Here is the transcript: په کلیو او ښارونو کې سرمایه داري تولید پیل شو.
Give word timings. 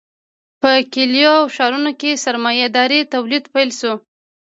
په 0.61 0.71
کلیو 0.93 1.33
او 1.39 1.45
ښارونو 1.55 1.91
کې 1.99 2.21
سرمایه 2.25 2.67
داري 2.75 2.99
تولید 3.13 3.43
پیل 3.53 3.69
شو. 3.79 3.93